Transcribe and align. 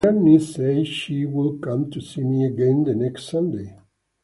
My 0.03 0.09
granny 0.09 0.39
said 0.39 0.87
she 0.87 1.27
would 1.27 1.61
come 1.61 1.91
to 1.91 2.01
see 2.01 2.23
me 2.23 2.43
again 2.47 2.85
the 2.85 2.95
next 2.95 3.25
Sunday. 3.29 3.77